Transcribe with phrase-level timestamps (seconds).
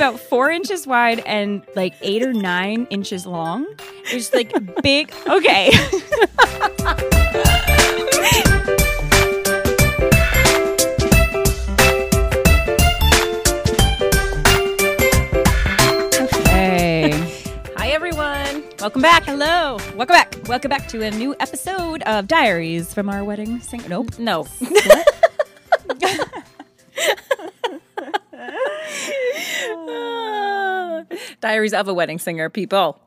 [0.00, 3.66] about four inches wide and like eight or nine inches long.
[4.10, 4.50] It was like
[4.82, 5.12] big.
[5.28, 5.68] Okay.
[16.14, 17.10] okay.
[17.76, 18.64] Hi, everyone.
[18.80, 19.24] Welcome back.
[19.24, 19.76] Hello.
[19.96, 20.34] Welcome back.
[20.46, 23.82] Welcome back to a new episode of Diaries from Our Wedding Sing.
[23.86, 24.18] Nope.
[24.18, 24.46] No.
[31.40, 33.00] Diaries of a Wedding Singer, people.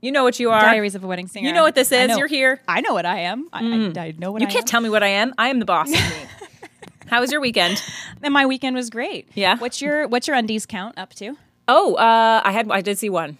[0.00, 0.60] You know what you are.
[0.62, 1.46] Diaries of a Wedding Singer.
[1.46, 2.16] You know what this is.
[2.16, 2.60] You're here.
[2.66, 3.48] I know what I am.
[3.52, 4.66] I, I, I know what You I can't am.
[4.68, 5.34] tell me what I am.
[5.36, 6.26] I am the boss of me.
[7.08, 7.82] How was your weekend?
[8.22, 9.28] And my weekend was great.
[9.34, 9.58] Yeah?
[9.58, 11.36] What's your What's your undies count up to?
[11.68, 13.36] Oh, uh, I had I did see one.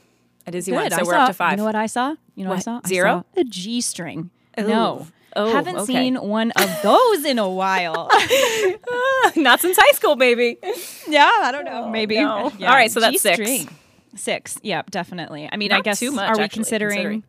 [0.47, 0.91] I did see one.
[0.91, 1.53] So I we're saw, up to five.
[1.53, 2.15] You know what I saw?
[2.35, 2.63] You know what, I What?
[2.65, 2.81] saw?
[2.85, 3.25] I Zero?
[3.35, 4.31] saw a G string.
[4.59, 5.07] No.
[5.37, 5.87] Oh, Haven't okay.
[5.93, 8.11] seen one of those in a while.
[9.37, 10.59] Not since high school, maybe.
[11.09, 11.89] yeah, I don't know.
[11.89, 12.17] Maybe.
[12.17, 12.53] no.
[12.59, 13.67] Yeah, All right, so that's six.
[14.17, 14.59] Six.
[14.63, 15.49] Yeah, definitely.
[15.51, 17.25] I mean, I guess too much, are we actually, considering, considering.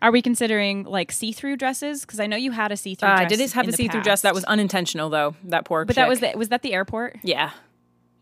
[0.00, 2.00] Are we considering like see-through dresses?
[2.02, 3.08] Because I know you had a see-through.
[3.08, 4.22] Uh, I did have a see-through dress.
[4.22, 5.34] That was unintentional, though.
[5.44, 5.84] That poor.
[5.84, 7.18] But that was the, was that the airport?
[7.22, 7.50] Yeah,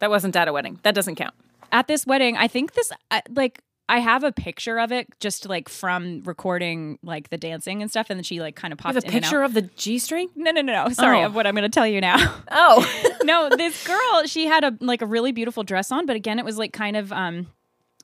[0.00, 0.78] that wasn't at a wedding.
[0.82, 1.34] That doesn't count.
[1.72, 5.48] at this wedding i think this I- like i have a picture of it just
[5.48, 8.82] like from recording like the dancing and stuff and then she like kind of You
[8.82, 10.28] popped have a picture of the G-string.
[10.34, 11.26] no no no no sorry Oh.
[11.26, 12.16] of what i'm going to tell you now
[12.50, 12.84] Oh,
[13.22, 16.44] no this girl she had a like a really beautiful dress on but again it
[16.44, 17.46] was like kind of um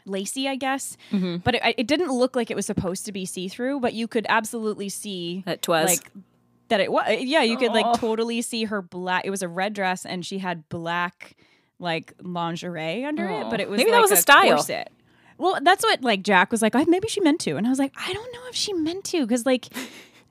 [0.07, 1.37] lacy i guess Mm-hmm.
[1.39, 4.27] but it, it didn't look like it was supposed to be see-through but you could
[4.29, 5.87] absolutely see That 'twas.
[5.87, 6.11] like
[6.69, 9.73] that it was yeah you could like totally see her black it was a red
[9.75, 11.37] dress and she had black
[11.79, 14.55] like lingerie under it but it was Maybe that was a style.
[14.57, 14.91] corset.
[15.39, 17.79] well that's what like jack was like oh, maybe she meant to and i was
[17.79, 19.67] like i don't know if she meant to because like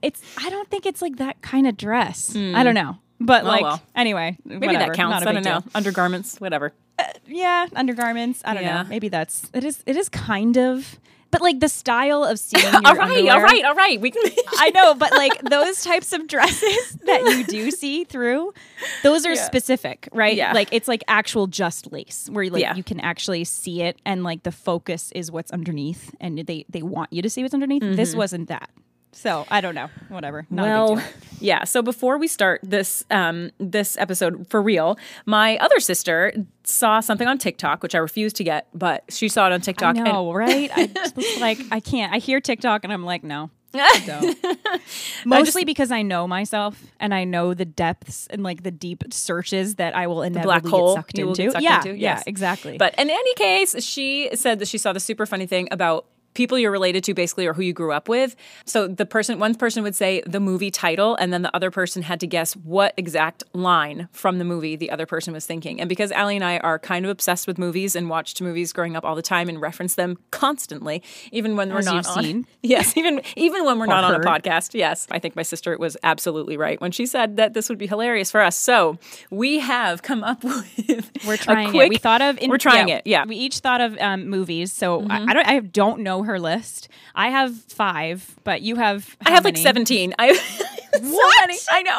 [0.02, 3.48] it's i don't think it's like that kind of dress i don't know but Oh,
[3.48, 3.82] like well.
[3.94, 5.26] anyway maybe whatever, that counts.
[5.26, 5.60] I don't know.
[5.60, 5.64] deal.
[5.74, 6.72] Undergarments, whatever.
[6.98, 8.82] Uh, yeah undergarments i don't Yeah.
[8.82, 10.98] know maybe that's it is it is kind of
[11.32, 14.00] but like the style of seeing your all right, all underwear- right, all right.
[14.00, 14.22] We can.
[14.58, 18.54] I know, but like those types of dresses that you do see through,
[19.02, 19.44] those are Yeah.
[19.44, 20.36] specific, right?
[20.36, 20.52] Yeah.
[20.52, 22.76] Like it's like actual just lace where like Yeah.
[22.76, 26.82] you can actually see it and like the focus is what's underneath and they they
[26.82, 27.82] want you to see what's underneath.
[27.82, 28.18] This mm-hmm.
[28.18, 28.70] wasn't that.
[29.16, 29.88] So, I don't know.
[30.08, 30.46] Whatever.
[30.50, 31.02] Not well,
[31.40, 31.64] yeah.
[31.64, 36.34] So before we start this um, this episode for real, my other sister
[36.64, 39.64] saw something on TikTok, which I refused to get, but she saw it on I
[39.64, 39.96] TikTok.
[39.96, 40.70] and- know, right?
[40.76, 42.12] I just like I can't.
[42.12, 43.50] I hear TikTok and I'm like, no.
[43.74, 44.80] I.
[45.24, 49.76] Mostly because I know myself and I know the depths and like the deep searches
[49.76, 51.42] that I will inevitably black hole get sucked into.
[51.42, 52.76] get sucked yeah, into, yeah, exactly.
[52.78, 56.58] But in any case, she said that she saw the super funny thing about people
[56.58, 58.36] you're related to basically or who you grew up with.
[58.66, 62.02] So the person one person would say the movie title and then the other person
[62.02, 65.80] had to guess what exact line from the movie the other person was thinking.
[65.80, 68.94] And because Allie and I are kind of obsessed with movies and watched movies growing
[68.94, 71.02] up all the time and reference them constantly,
[71.32, 72.22] even when we're not on.
[72.22, 72.46] seen.
[72.66, 74.74] Yes, even even when we're not on a podcast.
[74.74, 75.06] Yes.
[75.10, 78.30] I think my sister was absolutely right when she said that this would be hilarious
[78.30, 78.56] for us.
[78.56, 78.98] So
[79.30, 81.90] we have come up with We're trying quick- it.
[81.90, 83.20] We thought of in, we're trying it, yeah.
[83.20, 83.28] Mm-hmm.
[83.30, 84.72] We each thought of um, movies.
[84.72, 85.46] So I, I don't.
[85.46, 86.88] I don't know her list.
[87.14, 89.16] I have five, but you have.
[89.24, 90.14] I have like 17.
[90.18, 90.34] I
[90.94, 91.00] so
[91.40, 91.58] many.
[91.70, 91.98] I know.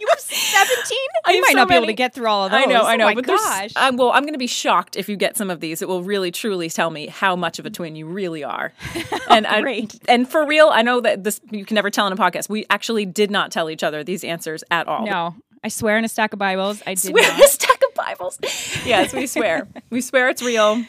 [0.00, 1.06] You have seventeen.
[1.26, 2.60] I might so not be able to get through all of those.
[2.62, 3.04] I know, I Oh know.
[3.06, 3.72] my but gosh.
[3.74, 5.82] I'm, well, I'm going to be shocked if you get some of these.
[5.82, 8.72] It will really, truly tell me how much of a twin you really are.
[9.30, 9.94] And I, Great.
[10.08, 12.48] and for real, I know that this you can never tell in a podcast.
[12.48, 15.04] We actually did not tell each other these answers at all.
[15.04, 17.44] no, I swear in a stack of Bibles, I did Swear not.
[17.44, 18.38] a stack of Bibles.
[18.86, 19.66] Yes, we swear.
[19.90, 20.82] we swear it's real,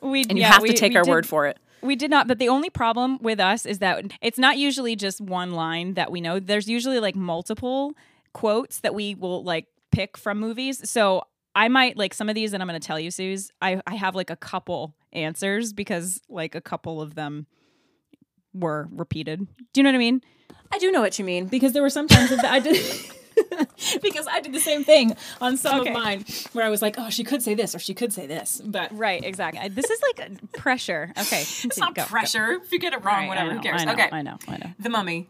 [0.00, 1.58] We and you yeah, have we- to take our did- word for it.
[1.82, 5.20] We did not, but the only problem with us is that it's not usually just
[5.20, 6.38] one line that we know.
[6.38, 7.94] There's usually like multiple
[8.32, 10.88] quotes that we will like pick from movies.
[10.88, 13.50] So I might like some of these that I'm going to tell you, Suze.
[13.60, 17.46] I I have like a couple answers because like a couple of them
[18.54, 19.46] were repeated.
[19.72, 20.22] Do you know what I mean?
[20.72, 22.76] I do know what you mean because there were some times that I did
[24.02, 25.90] because I did the same thing on some Okay.
[25.90, 28.26] of mine where I was like, oh, she could say this or she could say
[28.26, 29.68] this, but Right, exactly.
[29.68, 31.12] This is like pressure.
[31.18, 32.60] Okay, it's not pressure.
[32.62, 33.82] If you get it wrong, whatever, who cares?
[33.82, 34.70] I know, okay, I know, I know.
[34.78, 35.28] the mummy.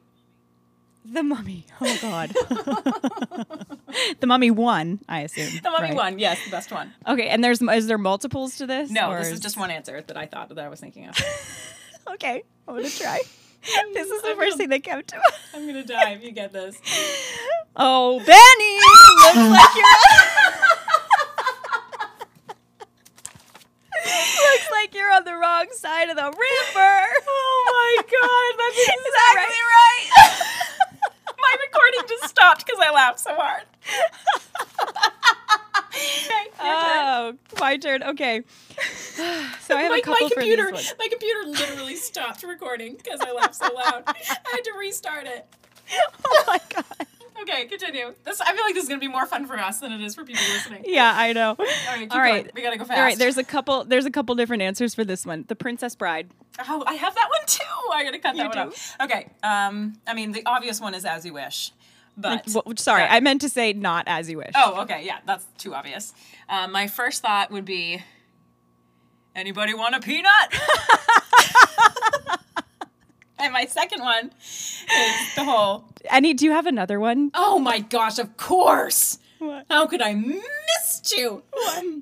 [1.04, 1.66] The Mummy.
[1.80, 2.30] Oh God.
[4.20, 5.50] the Mummy won, I assume.
[5.60, 5.96] The mummy right?
[5.96, 6.92] one, yes, the best one.
[7.08, 8.88] Okay, and there's is there multiples to this?
[8.88, 11.18] No, this is just one answer that I thought that I was thinking of.
[12.12, 12.44] okay.
[12.68, 13.18] I'm gonna try.
[13.94, 15.20] this is the I'm first gonna- thing that came to.
[15.54, 16.76] I'm gonna die if you get this.
[17.74, 18.78] Oh, Benny!
[19.24, 19.86] Looks like you're.
[24.52, 26.36] Looks like you're on the wrong side of the river.
[27.28, 30.08] Oh my god, that's exactly right.
[31.38, 33.62] My recording just stopped because I laughed so hard.
[35.94, 36.98] Okay, your turn.
[36.98, 38.02] Oh, my turn.
[38.02, 38.42] Okay.
[39.60, 40.94] So I have my, a couple my computer, for these ones.
[40.98, 44.02] my computer literally stopped recording because I laughed so loud.
[44.06, 44.14] I
[44.52, 45.46] had to restart it.
[46.24, 47.06] Oh my god.
[47.42, 48.14] Okay, continue.
[48.24, 50.14] This I feel like this is gonna be more fun for us than it is
[50.14, 50.84] for people listening.
[50.86, 51.50] Yeah, I know.
[51.50, 52.44] All right, All right.
[52.44, 52.50] going.
[52.54, 52.98] we gotta go fast.
[52.98, 55.44] All right, there's a couple there's a couple different answers for this one.
[55.48, 56.28] The Princess Bride.
[56.68, 57.64] Oh, I have that one too.
[57.92, 58.74] I gotta cut that You one do?
[59.00, 59.10] out.
[59.10, 59.30] Okay.
[59.42, 61.72] Um, I mean, the obvious one is as you wish,
[62.16, 64.52] but Well, sorry, that- I meant to say not as you wish.
[64.54, 65.04] Oh, okay.
[65.04, 66.12] Yeah, that's too obvious.
[66.48, 68.02] Um, my first thought would be,
[69.34, 70.28] anybody want a peanut?
[73.42, 75.84] and my second one is the whole.
[76.10, 77.30] Any do you have another one?
[77.34, 78.18] Oh my gosh!
[78.18, 79.18] Of course.
[79.38, 79.66] What?
[79.68, 81.42] How could I miss you?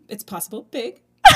[0.08, 0.66] It's possible.
[0.70, 1.00] Big.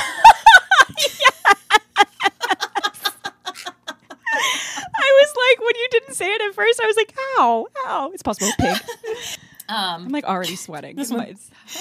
[4.36, 8.10] I was like, when you didn't say it at first, I was like, ow, ow.
[8.12, 8.50] It's possible.
[8.58, 8.76] Pig.
[9.66, 10.94] Um, I'm like already sweating.
[10.96, 11.32] This My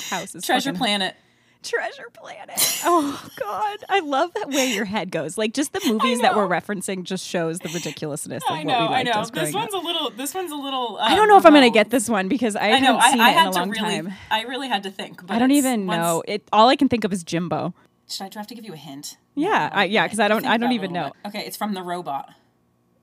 [0.09, 1.17] house is Treasure fucking- Planet.
[1.63, 2.81] Treasure Planet.
[2.85, 5.37] Oh God, I love that way your head goes.
[5.37, 8.87] Like just the movies that we're referencing just shows the ridiculousness of I what know.
[8.87, 9.25] we I know.
[9.25, 9.83] This one's up.
[9.83, 10.09] a little.
[10.11, 10.97] This one's a little.
[10.99, 12.97] I don't uh, know if I'm gonna get this one because I, I know.
[12.97, 13.79] haven't I, seen I it in a long really.
[13.79, 14.13] time.
[14.29, 15.25] I really had to think.
[15.25, 16.43] But I don't even know it.
[16.51, 17.73] All I can think of is Jimbo.
[18.07, 19.17] Should I do I have to give you a hint?
[19.35, 21.11] Yeah, I, yeah, because I don't, I don't about it a even know.
[21.23, 21.29] bit.
[21.29, 22.29] Okay, it's from the robot.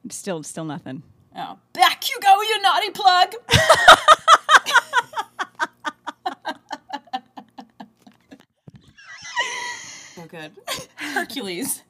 [0.09, 1.03] Still, still nothing.
[1.37, 3.35] Oh, back you go, you naughty plug.
[10.21, 10.53] so good.
[10.97, 11.83] Hercules.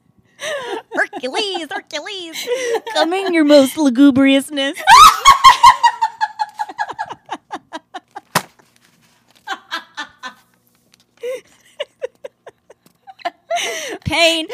[0.95, 2.49] Hercules, Hercules,
[2.95, 4.75] coming your most lugubriousness.
[14.07, 14.47] Pain,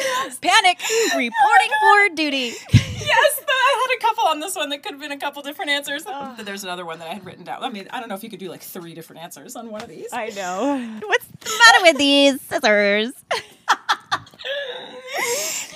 [0.43, 0.81] panic,
[1.15, 2.53] reporting for duty.
[2.73, 5.71] Yes, I had a couple on this one that could have been a couple different
[5.71, 6.03] answers.
[6.07, 6.35] Ah.
[6.39, 7.63] There's another one that I had written down.
[7.63, 9.83] I mean, I don't know if you could do like three different answers on one
[9.83, 10.09] of these.
[10.13, 10.99] I know.
[11.07, 13.13] What's the matter with these scissors?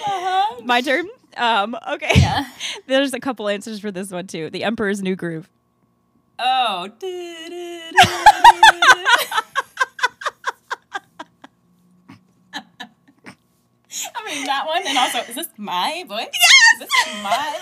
[0.03, 0.60] Uh-huh.
[0.71, 1.09] My turn.
[1.37, 2.13] Um, okay.
[2.15, 2.47] Yeah.
[2.87, 4.51] There's a couple answers for this one too.
[4.51, 5.51] The Emperor's New Groove.
[6.39, 6.89] Oh.
[14.15, 16.29] I mean that one, and also, is this my voice?
[16.33, 16.83] Yes.
[16.83, 17.59] Is this my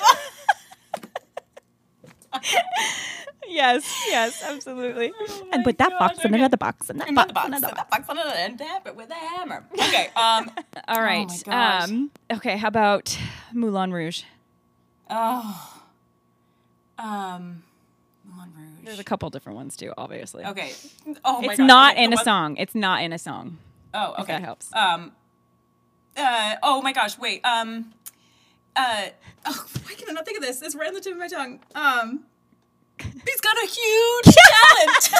[3.48, 5.12] Yes, yes, absolutely.
[5.28, 7.88] Oh and put that God, box in another box and that Another box, another box.
[7.90, 9.64] box, another, and tap it with a hammer.
[9.72, 10.10] Okay.
[10.16, 10.50] Um.
[10.86, 11.26] All right.
[11.28, 11.88] my gosh.
[11.90, 12.56] um, okay.
[12.58, 13.16] How about
[13.52, 14.22] Moulin Rouge?
[15.10, 15.80] Oh.
[16.98, 17.62] Um.
[18.24, 18.84] Moulin Rouge.
[18.84, 20.44] There's a couple different ones too, obviously.
[20.44, 20.72] Okay.
[21.24, 21.50] Oh my gosh.
[21.52, 21.66] It's God.
[21.66, 22.56] not okay, in a one- song.
[22.58, 23.58] It's not in a song.
[23.94, 24.32] Oh, okay.
[24.34, 24.72] that helps.
[24.74, 25.12] Um.
[26.16, 26.56] Uh.
[26.62, 27.18] Oh my gosh.
[27.18, 27.44] Wait.
[27.44, 27.92] Um.
[28.76, 29.06] Uh.
[29.46, 30.60] Oh, why can I not think of this?
[30.62, 31.60] It's right on the tip of my tongue.
[31.74, 32.24] Um.
[33.02, 35.10] He's got a huge talent.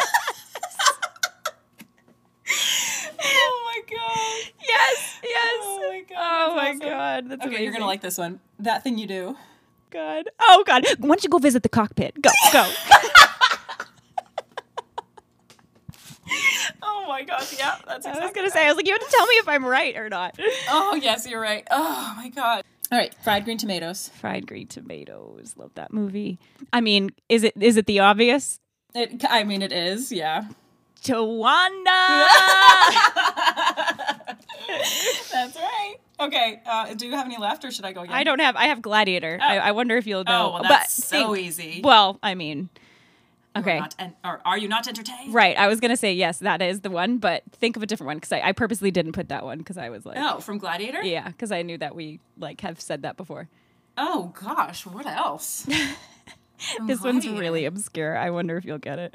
[3.21, 4.53] oh my god.
[4.67, 5.59] Yes, yes.
[5.63, 6.17] Oh my god.
[6.19, 6.89] Oh my that's awesome.
[6.91, 7.65] god, that's Okay, amazing.
[7.65, 8.41] you're gonna like this one.
[8.59, 9.37] That thing you do.
[9.91, 10.29] God.
[10.41, 10.85] Oh God.
[10.99, 12.21] Why don't you go visit the cockpit?
[12.21, 12.71] Go, go.
[16.83, 17.59] Oh my gosh.
[17.59, 18.05] Yeah, that's.
[18.05, 18.53] I was gonna right.
[18.53, 18.65] say.
[18.67, 20.39] I was like, you have to tell me if I'm right or not.
[20.69, 21.67] Oh yes, you're right.
[21.71, 22.65] Oh my god.
[22.90, 24.08] All right, fried green tomatoes.
[24.08, 25.55] Fried green tomatoes.
[25.56, 26.38] Love that movie.
[26.73, 28.61] I mean, is it is it the obvious?
[28.94, 30.11] It, I mean, it is.
[30.11, 30.44] Yeah.
[31.05, 31.69] Towanda.
[35.31, 35.96] That's right.
[36.20, 36.60] Okay.
[36.67, 38.15] Uh, do you have any left, or should I go again?
[38.15, 38.56] I don't have.
[38.56, 39.39] I have Gladiator.
[39.41, 40.48] I, I wonder if you'll know.
[40.48, 41.81] Oh, well, but that's so think- easy.
[41.84, 42.69] Well, I mean,
[43.58, 43.79] okay.
[43.79, 45.32] not en- or are you not entertained?
[45.34, 45.56] Right.
[45.56, 48.17] I was gonna say yes, that is the one, but think of a different one
[48.17, 51.03] because I, I purposely didn't put that one because I was like, Oh, from Gladiator.
[51.03, 53.48] yeah, because I knew that we like have said that before.
[53.96, 55.67] Oh gosh, what else?
[56.88, 58.17] This one's really obscure.
[58.19, 59.15] I wonder if you'll get it.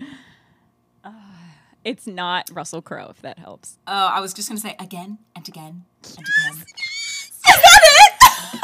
[1.03, 1.11] Uh,
[1.83, 3.77] it's not Russell Crowe, if that helps.
[3.85, 6.65] Oh, I was just gonna say again and again and again.
[6.77, 7.31] Yes!
[7.31, 8.59] Is that it?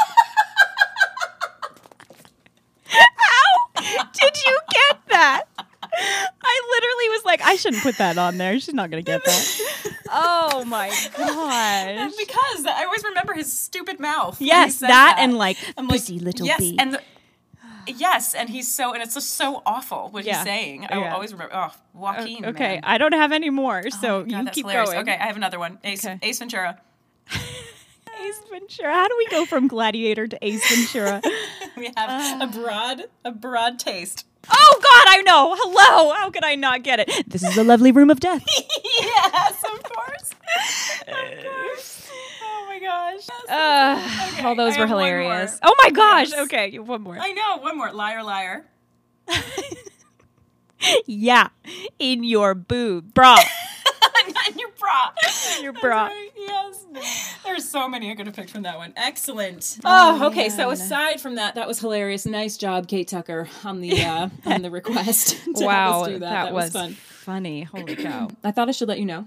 [2.84, 5.42] How did you get that?
[5.92, 8.58] I literally was like, I shouldn't put that on there.
[8.60, 9.60] She's not gonna get that.
[10.12, 12.12] Oh my gosh.
[12.18, 14.40] because I always remember his stupid mouth.
[14.40, 16.74] Yes, says that, and like I'm like, little yes, bee.
[16.80, 17.00] and the,
[17.86, 20.38] yes, and he's so, and it's just so awful what Yeah.
[20.38, 20.86] he's saying.
[20.90, 21.14] I Yeah.
[21.14, 21.54] always remember.
[21.54, 22.44] Oh, Joaquin.
[22.44, 22.80] okay, man.
[22.82, 24.90] I don't have any more, Oh so my God, you keep hilarious.
[24.90, 25.02] going.
[25.08, 25.78] Okay, I have another one.
[25.84, 26.18] Ace, Okay.
[26.22, 26.80] Ace Ventura.
[27.30, 28.92] Ace Ventura.
[28.92, 31.22] How do we go from Gladiator to Ace Ventura?
[31.76, 34.26] We have a broad, a broad taste.
[34.48, 35.54] Oh God, I know.
[35.58, 36.12] Hello.
[36.14, 37.10] How could I not get it?
[37.28, 38.44] This is a lovely room of death.
[39.00, 40.30] yes, of course.
[41.08, 42.10] of course.
[42.42, 43.28] Oh my gosh.
[43.48, 45.58] Uh, Okay, all those I were hilarious.
[45.62, 46.30] Oh my gosh.
[46.30, 46.40] Yes.
[46.46, 47.18] Okay, one more.
[47.18, 47.58] I know.
[47.58, 47.92] One more.
[47.92, 48.66] Liar, liar.
[51.06, 51.48] yeah,
[51.98, 53.36] in your boob bra.
[54.34, 55.10] Not in your bra.
[55.60, 56.06] your That's bra.
[56.06, 56.29] right,
[57.62, 57.64] Yes.
[57.64, 58.92] There's There's so many I could have picked from that one.
[58.96, 59.78] Excellent.
[59.84, 60.48] Oh, okay.
[60.48, 62.26] So aside from that, that was hilarious.
[62.26, 65.36] Nice job, Kate Tucker, on the uh, on the request.
[65.56, 66.44] to wow, have us do that.
[66.44, 66.92] that, was, fun.
[66.94, 67.62] funny.
[67.64, 68.28] Holy cow!
[68.44, 69.26] I thought I should let you know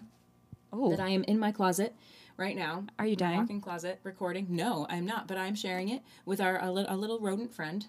[0.71, 1.93] Oh, that I am in my closet
[2.37, 2.85] right now.
[2.97, 3.37] Are you My dying?
[3.39, 4.47] Walk-in closet recording.
[4.49, 7.85] No, I'm not, but I'm sharing it with our a, li- a little rodent friend.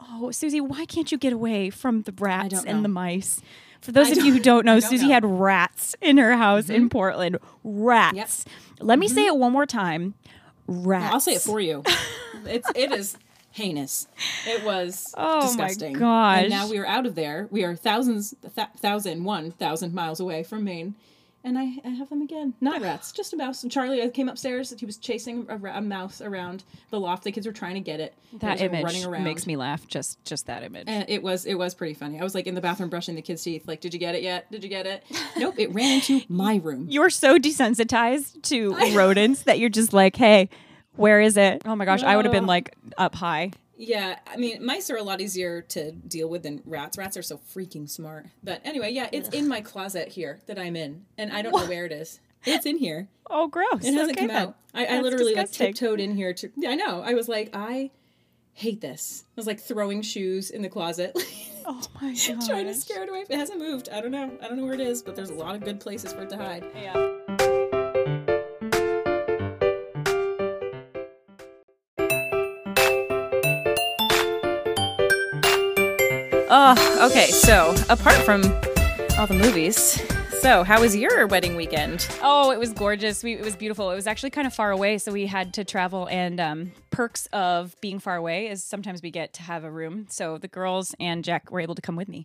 [0.00, 3.40] oh, Susie, why can't you get away from the rats and the mice?
[3.80, 5.14] For those I of you who don't- know, don't Susie know.
[5.14, 6.88] had rats in her house in mm-hmm.
[6.88, 7.38] Portland.
[7.64, 8.44] Rats.
[8.80, 9.28] Let me say mm-hmm.
[9.28, 10.14] it one more time.
[10.66, 11.12] Rats.
[11.14, 11.82] I'll say it for you.
[12.46, 13.16] it's it is
[13.50, 14.06] heinous.
[14.46, 15.94] It was Oh my disgusting.
[15.94, 16.42] gosh.
[16.42, 17.48] And now we are out of there.
[17.50, 20.94] We are thousands, th- thousand, one thousand miles away from Maine,
[21.48, 22.54] and I, I have them again.
[22.60, 23.62] Not rats, just a mouse.
[23.62, 24.72] And Charlie I came upstairs.
[24.78, 27.24] He was chasing a, ra- a mouse around the loft.
[27.24, 28.14] The kids were trying to get it.
[28.40, 29.24] That image running around.
[29.24, 29.86] makes me laugh.
[29.88, 30.84] Just, just that image.
[30.86, 32.20] And it was it was pretty funny.
[32.20, 33.66] I was like in the bathroom brushing the kids' teeth.
[33.66, 34.50] Like, did you get it yet?
[34.52, 35.02] Did you get it?
[35.36, 35.54] nope.
[35.58, 36.86] It ran into my room.
[36.88, 40.48] you're so desensitized to rodents that you're just like, hey,
[40.96, 41.62] where is it?
[41.64, 43.52] Oh my gosh, I would have been like up high.
[43.80, 46.98] Yeah, I mean, mice are a lot easier to deal with than rats.
[46.98, 48.26] Rats are so freaking smart.
[48.42, 51.66] But anyway, yeah, it's in my closet here that I'm in, and I don't know
[51.66, 52.18] where it is.
[52.44, 53.08] It's in here.
[53.30, 53.84] Oh, gross.
[53.84, 54.56] It hasn't Okay, come out.
[54.74, 55.66] I, I literally disgusting.
[55.68, 56.50] like tiptoed in here to.
[56.56, 57.02] Yeah, I know.
[57.04, 57.90] I was like, I
[58.52, 59.24] hate this.
[59.28, 61.16] I was like throwing shoes in the closet,
[61.66, 62.46] Oh my god.
[62.46, 63.24] trying to scare it away.
[63.28, 63.88] It hasn't moved.
[63.90, 64.36] I don't know.
[64.42, 66.30] I don't know where it is, but there's a lot of good places for it
[66.30, 66.64] to hide.
[66.74, 67.46] Yeah.
[76.50, 77.26] Oh, okay.
[77.26, 78.42] So apart from
[79.18, 80.00] all the movies,
[80.40, 82.08] so how was your wedding weekend?
[82.22, 83.22] Oh, it was gorgeous.
[83.22, 83.90] We, it was beautiful.
[83.90, 86.08] It was actually kind of far away, so we had to travel.
[86.10, 90.06] And um, perks of being far away is sometimes we get to have a room.
[90.08, 92.24] So the girls and Jack were able to come with me.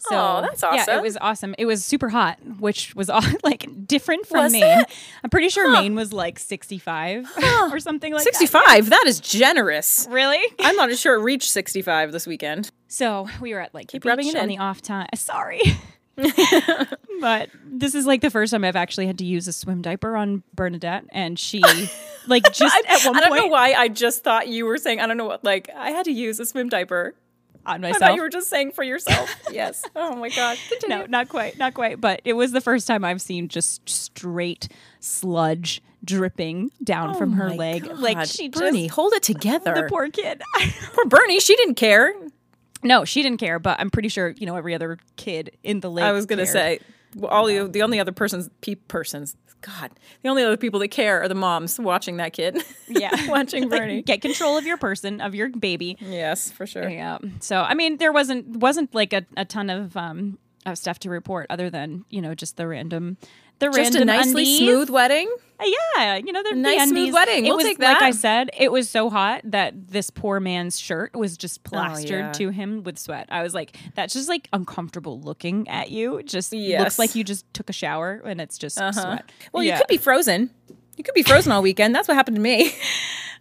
[0.00, 0.94] So Aw, that's Yeah, awesome.
[0.98, 1.54] it was awesome.
[1.58, 4.62] It was super hot, which was aw- like different from Was Maine.
[4.62, 4.86] it?
[5.24, 7.26] I'm pretty sure Maine was like 65
[7.72, 8.34] or something like that.
[8.36, 8.90] 65.
[8.90, 10.06] That is generous.
[10.08, 10.40] Really?
[10.60, 12.70] I'm not sure it reached 65 this weekend.
[12.88, 14.48] So we were at like Keep the rubbing it on in.
[14.48, 15.08] the off time.
[15.14, 15.60] Sorry.
[17.20, 20.16] but this is like the first time I've actually had to use a swim diaper
[20.16, 21.62] on Bernadette, and she
[22.26, 23.16] like just at one point.
[23.16, 25.70] I don't know why I just thought you were saying, I don't know what, like,
[25.76, 27.14] I had to use a swim diaper.
[27.64, 27.98] on I myself.
[28.00, 29.32] thought you were just saying for yourself.
[29.52, 29.84] yes.
[29.94, 30.58] Oh my God.
[30.88, 32.00] no, not quite, not quite.
[32.00, 34.66] But it was the first time I've seen just straight
[34.98, 37.84] sludge dripping down oh from her Oh leg.
[37.84, 37.98] God.
[37.98, 39.72] Like she Bernie, just hold it together.
[39.74, 40.42] the poor kid.
[40.94, 42.12] Poor Bernie, she didn't care.
[42.82, 45.90] No, she didn't care, but I'm pretty sure you know every other kid in the
[45.90, 46.04] lake.
[46.04, 46.52] I was gonna cared.
[46.52, 46.80] say,
[47.16, 49.90] well, all you, the only other persons, pe- persons, God,
[50.22, 52.62] the only other people that care are the moms watching that kid.
[52.88, 54.02] yeah, watching Like, Bernie.
[54.02, 55.96] get control of your person, of your baby.
[56.00, 56.88] yes, for sure.
[56.88, 57.18] Yeah.
[57.40, 61.10] So I mean, there wasn't wasn't like a, a ton of um of stuff to
[61.10, 63.16] report other than you know just the random
[63.58, 64.58] the Just random a nicely undies.
[64.58, 65.28] smooth wedding.
[65.60, 65.64] Uh,
[65.96, 67.44] Yeah, you know, they're nice, the smooth wedding.
[67.46, 70.78] It We'll was take like I said, it was so hot that this poor man's
[70.78, 72.32] shirt was just plastered Oh, yeah.
[72.32, 73.26] to him with sweat.
[73.30, 76.22] I was like, that's just like uncomfortable looking at you.
[76.22, 76.80] Just Yes.
[76.80, 79.30] looks like you just took a shower and it's just sweat.
[79.52, 80.50] Well, you could be frozen.
[80.96, 81.94] You could be frozen all weekend.
[81.94, 82.72] That's what happened to me.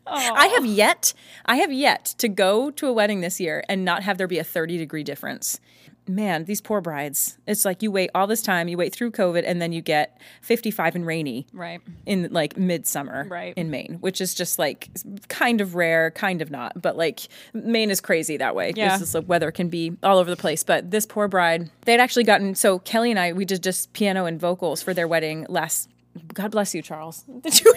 [0.07, 1.13] I have yet,
[1.45, 4.39] I have yet to go to a wedding this year and not have there be
[4.39, 5.59] a 30 degree difference.
[6.08, 7.38] Man, these poor brides.
[7.46, 10.20] It's like you wait all this time, you wait through COVID, and then you get
[10.42, 11.82] 55 and rainy right.
[12.06, 13.54] in like midsummer Right.
[13.58, 14.90] in Maine, which is just like
[15.28, 16.82] kind of rare, kind of not.
[16.82, 17.22] But like
[17.54, 18.74] Maine is crazy that way.
[18.76, 18.98] Yeah.
[18.98, 20.64] This is like weather can be all over the place.
[20.64, 24.26] But this poor bride, they'd actually gotten so Kelly and I we did just piano
[24.26, 25.90] and vocals for their wedding last.
[26.34, 27.24] God bless you, Charles.
[27.42, 27.76] Did you?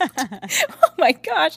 [0.00, 0.38] oh
[0.98, 1.56] my gosh.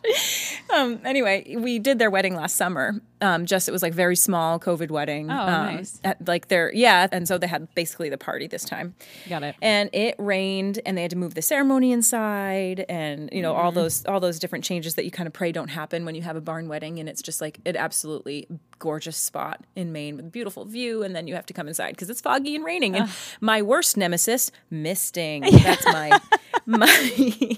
[0.72, 3.02] Um, anyway, we did their wedding last summer.
[3.22, 5.30] Um, just it was like very small COVID wedding.
[5.30, 6.00] Oh, um, nice.
[6.04, 8.96] At, like their yeah, and so they had basically the party this time
[9.30, 9.56] Got it.
[9.62, 13.66] and it rained and they had to move the ceremony inside and you know Mm-hmm.
[13.66, 16.22] all those all those different changes that you kind of pray don't happen when you
[16.24, 18.48] have a barn wedding and it's just like an absolutely
[18.80, 21.92] gorgeous spot in Maine with a beautiful view and then you have to come inside
[21.92, 23.10] because it's foggy and raining and
[23.42, 26.20] my worst nemesis misting that's my
[26.66, 27.58] my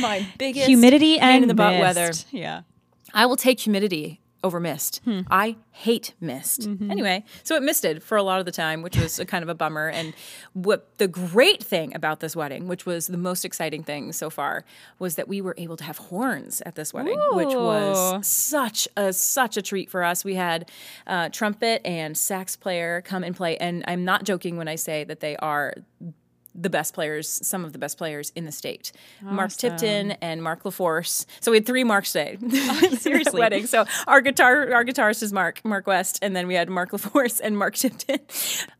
[0.00, 2.62] my biggest Humidity and in the butt weather Yeah.
[3.14, 5.00] I will take humidity over mist.
[5.04, 5.20] Hmm.
[5.30, 6.62] I hate mist.
[6.62, 6.90] Mm-hmm.
[6.90, 9.48] Anyway, so it misted for a lot of the time, which was a kind of
[9.48, 9.88] a bummer.
[9.88, 10.14] And
[10.52, 14.64] what the great thing about this wedding, which was the most exciting thing so far,
[14.98, 19.12] was that we were able to have horns at this wedding, which was such a
[19.12, 20.24] such a treat for us.
[20.24, 20.70] We had
[21.06, 25.04] uh, trumpet and sax player come and play, and I'm not joking when I say
[25.04, 25.74] that they are
[26.54, 28.92] the best players, some of the best players in the state.
[29.22, 31.24] Mark Tipton and Mark LaForce.
[31.40, 32.38] So we had three Marks today.
[32.98, 33.38] seriously.
[33.40, 33.66] wedding.
[33.66, 37.40] So our guitar our guitarist is Mark, Mark West, and then we had Mark LaForce
[37.42, 38.18] and Mark Tipton.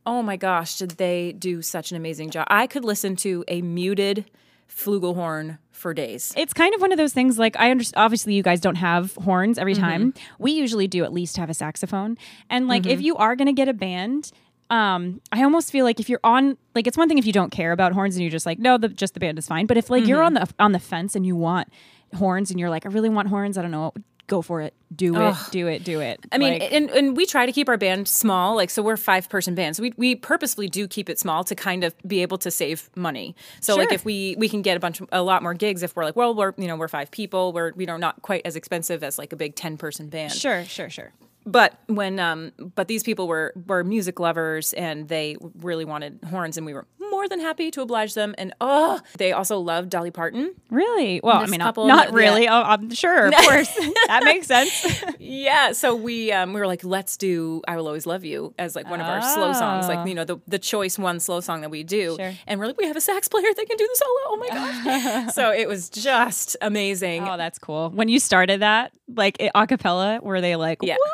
[0.05, 2.45] Oh my gosh, did they do such an amazing job.
[2.49, 4.25] I could listen to a muted
[4.69, 6.33] flugelhorn for days.
[6.37, 9.15] It's kind of one of those things like I understand obviously you guys don't have
[9.15, 9.81] horns every Mm-hmm.
[9.83, 10.13] time.
[10.39, 12.17] We usually do at least have a saxophone.
[12.49, 12.91] And like Mm-hmm.
[12.91, 14.31] if you are going to get a band,
[14.71, 17.51] um I almost feel like if you're on like it's one thing if you don't
[17.51, 19.77] care about horns and you're just like no the just the band is fine, but
[19.77, 20.45] if like you're on Mm-hmm.
[20.45, 21.67] the on the fence and you want
[22.15, 23.93] horns and you're like I really want horns, I don't know,
[24.27, 24.73] go for it.
[24.95, 25.35] Do it.
[25.51, 25.83] Do it.
[25.83, 26.25] Do it.
[26.31, 28.55] I mean, Like, and, and we try to keep our band small.
[28.55, 29.75] Like, so we're a five person band.
[29.77, 32.89] So we, we purposefully do keep it small to kind of be able to save
[32.95, 33.35] money.
[33.61, 36.05] So like if we we can get a bunch a lot more gigs if we're
[36.05, 37.51] like, well, we're you know we're five people.
[37.51, 40.31] We're you know not quite as expensive as like a big ten person band.
[40.33, 41.11] sure, sure, sure.
[41.45, 46.57] But when um but these people were were music lovers and they really wanted horns
[46.57, 48.33] and we were more than happy to oblige them.
[48.37, 50.53] And oh, they also loved Dolly Parton.
[50.69, 51.19] Really?
[51.21, 52.15] Well, I mean, not, couple- not yeah.
[52.15, 52.47] really.
[52.47, 53.69] Oh, I'm sure, of course.
[54.07, 55.03] that makes sense.
[55.23, 58.75] Yeah, so we um, we were like, let's do "I Will Always Love You" as
[58.75, 61.61] like one of our slow songs, like you know the the choice one slow song
[61.61, 62.17] that we do.
[62.19, 62.33] Sure.
[62.47, 64.19] And we're like, we have a sax player that can do the solo.
[64.25, 64.47] Oh my
[65.23, 65.33] gosh!
[65.33, 67.27] so it was just amazing.
[67.27, 67.91] Oh, that's cool.
[67.91, 70.95] When you started that, like a cappella, were they like, Yeah.
[70.99, 71.11] whoa?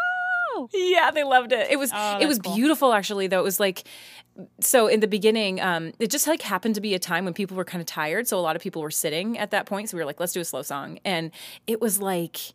[0.73, 1.69] Yeah, they loved it.
[1.69, 2.55] It was Oh, it was cool.
[2.55, 3.39] beautiful actually though.
[3.39, 3.83] It was like
[4.59, 7.57] so in the beginning, um, it just like happened to be a time when people
[7.57, 8.27] were kind of tired.
[8.27, 9.89] So a lot of people were sitting at that point.
[9.89, 10.99] So we were like, let's do a slow song.
[11.03, 11.31] And
[11.65, 12.53] it was like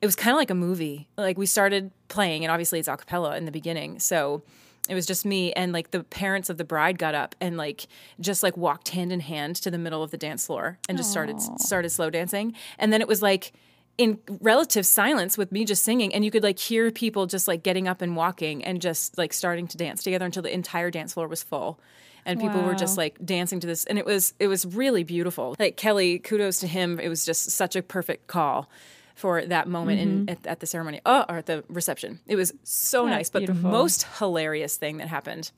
[0.00, 1.08] it was kind of like a movie.
[1.16, 3.98] Like we started playing, and obviously it's a cappella in the beginning.
[3.98, 4.42] So
[4.88, 7.86] it was just me and like the parents of the bride got up and like
[8.20, 11.10] just like walked hand in hand to the middle of the dance floor and just
[11.10, 12.54] started started slow dancing.
[12.78, 13.52] And then it was like
[13.96, 17.62] in relative silence with me just singing and you could like hear people just like
[17.62, 21.14] getting up and walking and just like starting to dance together until the entire dance
[21.14, 21.78] floor was full.
[22.26, 25.54] And people were just like dancing to this and it was it was really beautiful.
[25.58, 26.98] Like kelly kudos to him.
[26.98, 28.68] It was just such a perfect call
[29.14, 30.30] for that moment in mm-hmm.
[30.30, 32.20] at, at the ceremony oh or at the reception.
[32.26, 33.62] It was so nice but beautiful.
[33.62, 35.52] the most hilarious thing that happened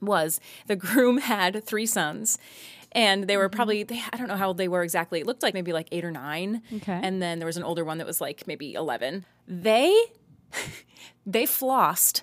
[0.00, 2.38] was the groom had three sons
[2.92, 3.56] and they were Mm-hmm.
[3.56, 5.88] probably they, i don't know how old they were exactly it looked like maybe like
[5.92, 6.98] eight or nine Okay.
[7.02, 9.94] and then there was an older one that was like maybe 11 they
[11.26, 12.22] they flossed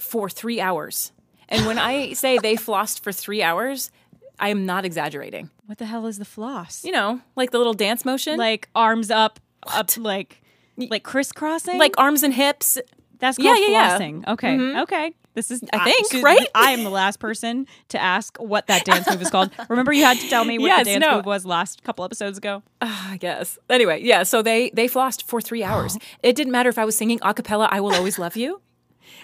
[0.00, 1.12] for three hours
[1.48, 3.90] and when i say they flossed for three hours
[4.38, 6.84] i am not exaggerating What the hell is the floss?
[6.84, 10.40] you know like the little dance motion like arms up, up, like
[10.76, 11.78] like crisscrossing.
[11.78, 12.78] like arms and hips
[13.20, 13.98] that's yeah, called yeah, yeah.
[13.98, 14.26] flossing.
[14.28, 15.12] Okay, okay.
[15.34, 16.46] This is I think, so right?
[16.54, 19.50] I am the last person to ask what that dance move is called.
[19.68, 21.16] Remember, you had to tell me what Yes, the dance no.
[21.16, 22.62] move was last couple episodes ago.
[22.80, 23.58] Ah, I guess.
[23.68, 25.98] Anyway, yeah, so they they flossed for 3 hours.
[26.22, 28.60] It didn't matter if I was singing a cappella I will always love you.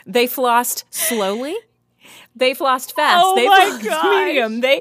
[0.05, 1.57] They flossed slowly.
[2.35, 3.23] They flossed fast.
[3.25, 4.27] Oh they my flossed gosh.
[4.27, 4.61] medium.
[4.61, 4.81] They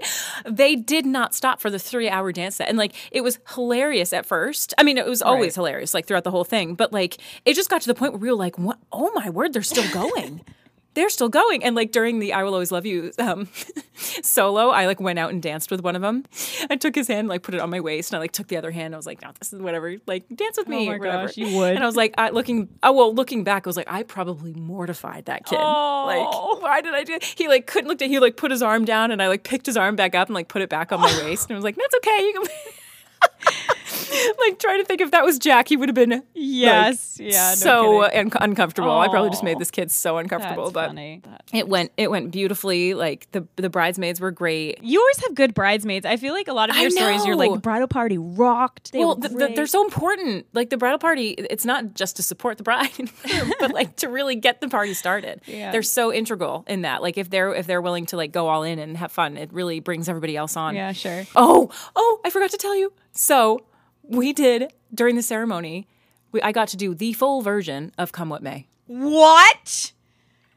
[0.49, 2.69] they did not stop for the 3-hour dance set.
[2.69, 4.73] And like it was hilarious at first.
[4.79, 7.69] I mean, it was always hilarious like throughout the whole thing, but like it just
[7.69, 8.79] got to the point where we were like, "What?
[8.91, 10.41] Oh my word, they're still going."
[10.99, 13.47] They're still going, and like during the "I Will Always Love You" um,
[13.95, 16.25] solo, I like went out and danced with one of them.
[16.69, 18.57] I took his hand, like put it on my waist, and I like took the
[18.57, 18.93] other hand.
[18.93, 19.95] I was like, "No, this is whatever.
[20.07, 21.27] Like dance with me." my whatever.
[21.27, 21.75] gosh, you would.
[21.75, 22.67] And I was like, I, looking.
[22.83, 25.57] Oh well, looking back, I was like, I probably mortified that kid.
[25.57, 26.03] Oh.
[26.05, 27.17] Like, why did I do?
[27.21, 28.09] He like couldn't look at.
[28.09, 30.35] He like put his arm down, and I like picked his arm back up and
[30.35, 32.25] like put it back on my waist, and I was like, "That's okay.
[32.27, 33.75] You can."
[34.39, 37.55] like trying to think if that was Jack, he would have been Yes, yeah, no
[37.55, 38.91] so un- uncomfortable.
[38.91, 41.29] I probably just made this kid so uncomfortable, That's but.
[41.53, 42.93] It went it went beautifully.
[42.93, 44.83] Like the the bridesmaids were great.
[44.83, 46.05] You always have good bridesmaids.
[46.05, 48.91] I feel like a lot of your stories, you're like the bridal party rocked.
[48.91, 50.45] They well, were th- th- they're so important.
[50.53, 52.89] Like the bridal party, it's not just to support the bride,
[53.59, 55.41] but like to really get the party started.
[55.45, 55.71] Yeah.
[55.71, 57.01] They're so integral in that.
[57.01, 59.51] Like if they're if they're willing to like go all in and have fun, it
[59.53, 60.75] really brings everybody else on.
[60.75, 61.25] yeah, sure.
[61.35, 62.93] Oh, oh, I forgot to tell you.
[63.11, 63.59] So
[64.09, 65.87] we did during the ceremony.
[66.31, 69.93] We, I got to do the full version of "Come What May." What?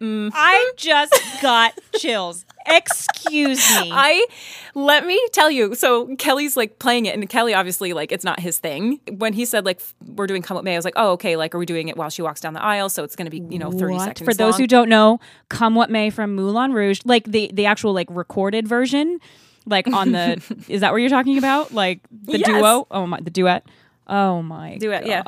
[0.00, 0.32] Mm.
[0.34, 2.44] I just got chills.
[2.66, 3.90] Excuse me.
[3.94, 4.26] I
[4.74, 5.76] let me tell you.
[5.76, 9.00] So Kelly's like playing it, and Kelly obviously like it's not his thing.
[9.18, 9.80] When he said like
[10.16, 11.36] we're doing "Come What May," I was like, oh okay.
[11.36, 12.88] Like are we doing it while she walks down the aisle?
[12.88, 14.04] So it's going to be you know thirty What?
[14.04, 14.28] seconds.
[14.28, 14.60] For those long.
[14.62, 18.66] who don't know, "Come What May" from Moulin Rouge, like the the actual like recorded
[18.66, 19.20] version,
[19.66, 21.72] like on the is that what you're talking about?
[21.72, 22.46] Like the Yes.
[22.48, 22.86] duo?
[22.90, 23.64] Oh my, the duet.
[24.06, 25.22] Oh my, do it, yeah.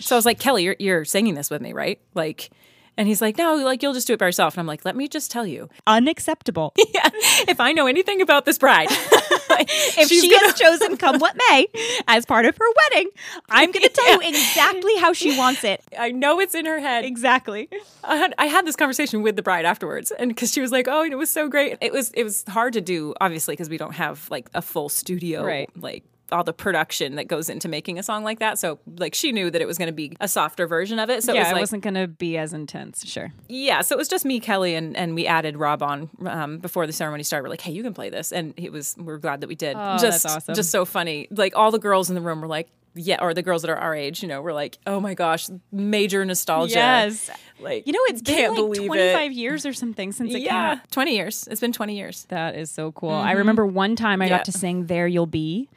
[0.00, 2.00] So I was like, Kelly, you're you're singing this with me, right?
[2.14, 2.50] Like.
[2.98, 4.54] And he's like, no, like you'll just do it by yourself.
[4.54, 6.72] And I'm like, let me just tell you, unacceptable.
[6.94, 7.08] yeah,
[7.48, 11.36] if I know anything about this bride, if she's she gonna- has chosen "Come What
[11.50, 11.66] May"
[12.08, 13.10] as part of her wedding,
[13.50, 15.82] I'm going to tell you exactly how she wants it.
[15.98, 17.04] I know it's in her head.
[17.04, 17.68] Exactly.
[18.04, 20.88] I had, I had this conversation with the bride afterwards, and because she was like,
[20.88, 23.76] "Oh, it was so great." It was it was hard to do, obviously, because we
[23.78, 25.68] don't have like a full studio Right.
[25.76, 28.58] like all the production that goes into making a song like that.
[28.58, 31.22] So like she knew that it was going to be a softer version of it.
[31.22, 33.06] So it yeah, was it wasn't going to be as intense.
[33.06, 33.32] Sure.
[33.48, 36.86] yeah, so it was just me, Kelly, and, and we added Rob on um, before
[36.86, 37.44] the ceremony started.
[37.44, 38.94] We're like, hey, you can play this, and he was.
[38.98, 39.76] We're glad that we did.
[39.78, 40.54] Oh, just, that's awesome.
[40.54, 41.28] Just so funny.
[41.30, 43.76] Like all the girls in the room were like, yeah, or the girls that are
[43.76, 46.74] our age, you know, we're like, oh my gosh, major nostalgia.
[46.74, 47.30] Yes.
[47.60, 49.34] like You know, it's been like 25 it.
[49.34, 50.90] years or something since it came Yeah, out.
[50.90, 51.46] twenty years.
[51.50, 52.24] It's been twenty years.
[52.30, 53.10] That is so cool.
[53.10, 54.30] I remember one time I Mm-hmm.
[54.32, 54.38] Yeah.
[54.38, 55.68] got to sing "There You'll Be"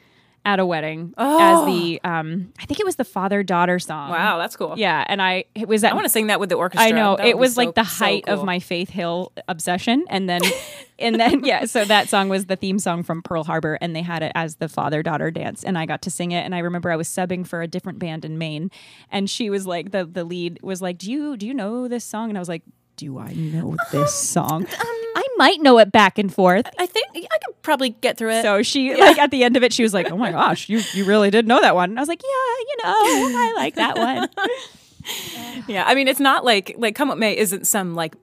[0.44, 1.38] at a wedding Oh.
[1.38, 4.10] as the um I think it was the father daughter song.
[4.10, 4.74] Wow, that's cool.
[4.78, 6.88] Yeah, and I it was I want to sing that with the orchestra.
[6.88, 10.04] I know That it was so- like the so height of my Faith Hill obsession,
[10.08, 10.40] and then,
[10.98, 11.66] and then yeah.
[11.66, 14.56] So that song was the theme song from Pearl Harbor, and they had it as
[14.56, 16.44] the father daughter dance, and I got to sing it.
[16.44, 18.70] And I remember I was subbing for a different band in Maine,
[19.10, 22.04] and she was like the the lead was like, "Do you do you know this
[22.04, 22.62] song?" And I was like,
[22.96, 24.66] "Do I know this song?
[24.70, 25.09] I
[25.40, 28.42] might know it back and forth." I think I could probably get through it.
[28.42, 30.80] So she like at the end of it, she was like, "Oh my gosh, you
[30.92, 33.74] you really did know that one." And I was like, "Yeah, you know, I like
[33.74, 34.28] that one."
[35.66, 38.14] Yeah, I mean, it's not like like "Come What May" isn't some like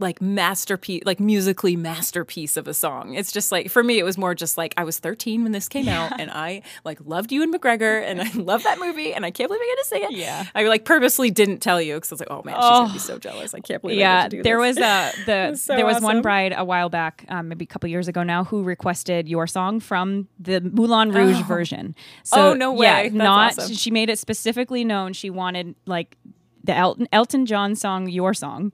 [0.00, 3.14] like masterpiece, like musically masterpiece of a song.
[3.14, 5.68] It's just like for me, it was more just like I was 13 when this
[5.68, 9.30] came out, and I like loved Ewan McGregor, and I love that movie, and I
[9.30, 10.12] can't believe I get to sing it.
[10.12, 10.46] Yeah.
[10.54, 12.98] I like purposely didn't tell you because I was like, oh man, she's gonna be
[12.98, 13.54] so jealous.
[13.54, 13.98] I can't believe.
[13.98, 14.76] I yeah to do there this.
[14.76, 17.88] was a the so there was one bride a while back um, maybe a couple
[17.88, 22.72] years ago now who requested your song from the moulin rouge version so Oh, no
[22.82, 23.02] yeah way.
[23.10, 23.74] That's not awesome.
[23.74, 26.16] she made it specifically known she wanted like
[26.64, 28.72] the elton, elton john song your song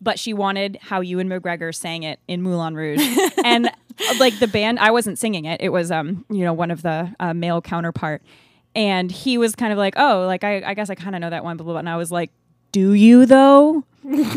[0.00, 3.00] but she wanted how Ewan McGregor sang it in moulin rouge
[3.44, 6.70] and uh, like the band i wasn't singing it it was um you know one
[6.70, 8.22] of the uh, male counterpart
[8.74, 11.30] and he was kind of like oh like i, I guess i kind of know
[11.30, 11.78] that one blah, blah, blah.
[11.80, 12.30] and i was like
[12.72, 13.84] do you though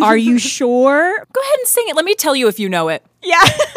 [0.02, 1.96] are you sure Go ahead and sing it.
[1.96, 3.04] Let me tell you if you know it.
[3.22, 3.44] yeah.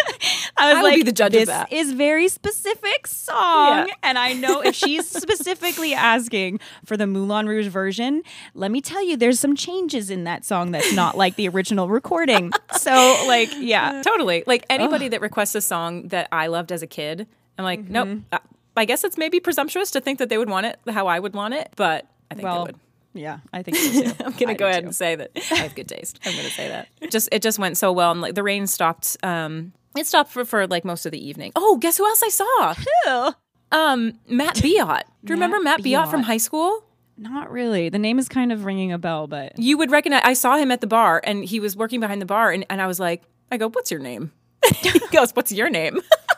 [0.56, 3.88] I was I like, be the judge of this that." is very specific song.
[3.88, 3.94] Yeah.
[4.02, 8.22] And I know if she's specifically asking for the Moulin Rouge version,
[8.54, 11.88] let me tell you, there's some changes in that song that's not like the original
[11.88, 12.52] recording.
[12.78, 14.02] So, like, yeah.
[14.04, 14.44] Totally.
[14.46, 17.26] Like anybody that requests a song that I loved as a kid,
[17.58, 17.92] I'm like, Mm-hmm.
[17.92, 18.18] nope.
[18.32, 18.38] Uh,
[18.76, 21.34] I guess it's maybe presumptuous to think that they would want it how I would
[21.34, 22.80] want it, but I think Well, they would.
[23.14, 24.12] yeah, I think so too.
[24.24, 24.86] I'm gonna I go ahead too.
[24.86, 26.18] and say that I have good taste.
[26.24, 26.88] I'm gonna say that.
[27.10, 29.16] Just it just went so well, and like the rain stopped.
[29.22, 31.52] Um, it stopped for, for like most of the evening.
[31.56, 32.74] Oh, guess who else I saw?
[32.74, 33.34] Who?
[33.76, 35.02] Um, Matt Biot.
[35.24, 36.84] Do you remember Matt Biot from high school?
[37.16, 37.90] Not really.
[37.90, 40.22] The name is kind of ringing a bell, but You would recognize.
[40.24, 42.80] I saw him at the bar, and he was working behind the bar, and, and
[42.80, 43.22] I was like,
[43.52, 44.32] I go, what's your name?
[44.76, 46.00] he goes, what's your name?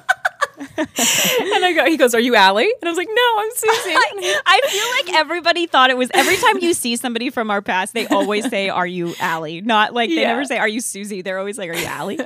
[0.76, 2.64] and I go, he goes, are you Allie?
[2.80, 3.94] And I was like, no, I'm Susie.
[4.46, 7.94] I feel like everybody thought it was every time you see somebody from our past,
[7.94, 9.60] they always say, Are you Allie?
[9.60, 10.28] Not like they Yeah.
[10.28, 11.22] never say, Are you Susie?
[11.22, 12.18] They're always like, Are you Allie?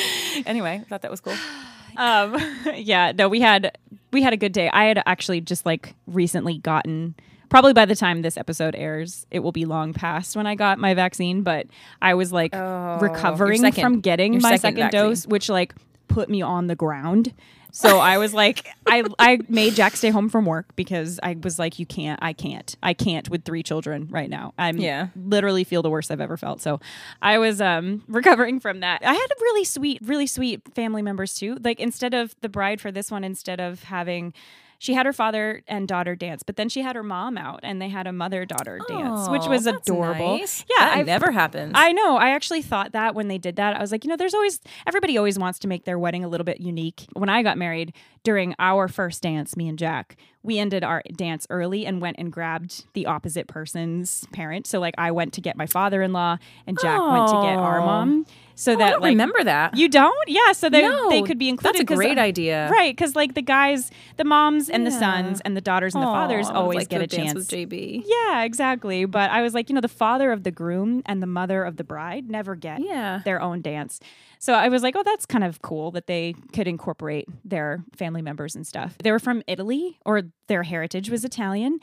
[0.46, 1.34] anyway, I thought that was cool.
[1.96, 2.36] um
[2.74, 3.78] yeah no we had
[4.12, 7.14] we had a good day i had actually just like recently gotten
[7.50, 10.76] probably by the time this episode airs it will be long past when i got
[10.80, 11.68] my vaccine but
[12.02, 15.72] i was like recovering second- from getting my second second, dose which like
[16.08, 17.32] put me on the ground
[17.72, 21.58] so i was like i i made jack stay home from work because i was
[21.58, 25.08] like you can't i can't i can't with three children right now i'm Yeah.
[25.16, 26.60] literally feel the worst I've ever felt.
[26.60, 26.78] So
[27.20, 29.02] I was um recovering from that.
[29.04, 31.56] I had a really sweet, really sweet family members too.
[31.62, 34.32] Like instead of the bride for this one, instead of having
[34.78, 37.80] she had her father and daughter dance, but then she had her mom out and
[37.80, 40.38] they had a mother daughter dance, which was adorable.
[40.38, 40.64] nice.
[40.68, 41.72] Yeah, that I've- never happens.
[41.74, 42.16] I know.
[42.16, 44.60] I actually thought that when they did that, I was like, you know, there's always
[44.86, 47.06] everybody always wants to make their wedding a little bit unique.
[47.14, 51.46] When I got married, during our first dance, me and Jack, we ended our dance
[51.50, 54.66] early and went and grabbed the opposite person's parent.
[54.66, 58.26] So like I went to get my father-in-law and Jack went to get our mom.
[58.56, 59.76] So oh, I that don't like remember that.
[59.76, 60.28] you don't?
[60.28, 61.80] Yeah, so they No, they could be included.
[61.80, 62.68] that's a great idea.
[62.70, 62.94] right?
[62.94, 66.46] Because like the guys, the moms and the sons and the daughters and the fathers
[66.46, 67.34] Aw, I would've always liked get a chance.
[67.34, 68.04] with JB.
[68.06, 69.04] Yeah, exactly.
[69.06, 71.76] But I was like, you know, the father of the groom and the mother of
[71.78, 73.22] the bride never get Yeah.
[73.24, 73.98] their own dance.
[74.38, 78.22] So I was like, oh, that's kind of cool that they could incorporate their family
[78.22, 78.96] members and stuff.
[79.02, 81.80] They were from Italy or their heritage was Italian.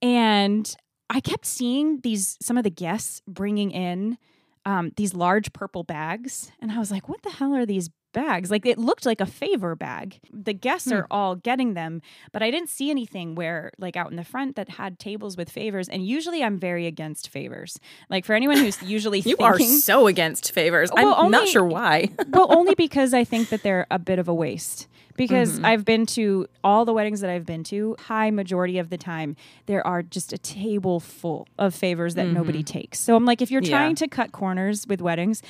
[0.00, 0.74] And
[1.10, 4.18] I kept seeing these, some of the guests bringing in
[4.64, 6.52] um, these large purple bags.
[6.60, 8.50] And I was like, what the hell are these bags?
[8.50, 10.20] Like it looked like a favor bag.
[10.32, 10.98] The guests Hmm.
[10.98, 14.54] are all getting them, but I didn't see anything where, like, out in the front
[14.56, 15.88] that had tables with favors.
[15.88, 17.78] And usually I'm very against favors.
[18.10, 20.90] Like, for anyone who's usually You thinking, are so against favors.
[20.92, 22.10] Well, I'm not sure why.
[22.28, 24.88] well, only because I think that they're a bit of a waste.
[25.16, 25.64] Because Mm-hmm.
[25.66, 29.36] I've been to all the weddings that I've been to, high majority of the time,
[29.66, 32.98] there are just a table full of favors that nobody takes.
[33.00, 33.70] So I'm like, if you're Mm-hmm.
[33.70, 33.78] Yeah.
[33.78, 35.42] trying to cut corners with weddings,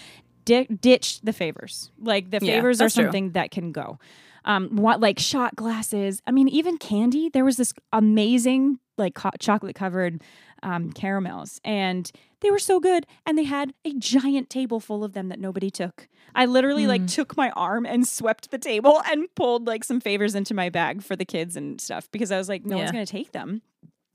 [0.44, 1.90] di- ditch the favors.
[2.00, 3.04] Like the Yeah, favors are that's true.
[3.04, 3.98] something that can go.
[4.44, 6.20] um, what like shot glasses.
[6.26, 7.28] I mean, even candy.
[7.28, 10.20] There was this amazing like co- chocolate covered
[10.62, 13.06] um, caramels, and they were so good.
[13.26, 16.08] And they had a giant table full of them that nobody took.
[16.34, 20.34] I literally like took my arm and swept the table and pulled like some favors
[20.34, 23.06] into my bag for the kids and stuff because I was like, no one's gonna
[23.06, 23.62] take them.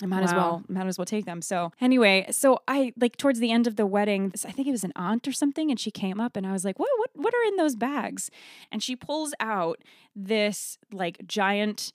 [0.01, 1.41] I might as well, might as well take them.
[1.41, 4.83] So anyway, so I like towards the end of the wedding, I think it was
[4.83, 7.33] an aunt or something, and she came up and I was like, "What, what, what
[7.33, 8.29] are in those bags?"
[8.71, 9.83] And she pulls out
[10.15, 11.93] this like giant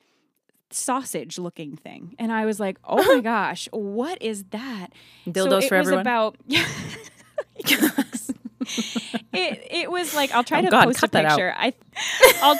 [0.74, 4.88] sausage-looking thing, and I was like, "Oh my gosh, what is that?"
[5.26, 6.00] Dildos it for was everyone?
[6.00, 6.36] About
[9.32, 11.54] it it was like I'll try Oh, to God, post a picture.
[11.56, 11.72] I
[12.42, 12.58] I'll